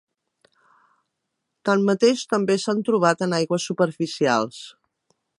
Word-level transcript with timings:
Tanmateix, 1.69 2.23
també 2.31 2.55
s'han 2.63 2.81
trobat 2.87 3.21
en 3.27 3.35
aigües 3.41 3.67
superficials. 3.73 4.63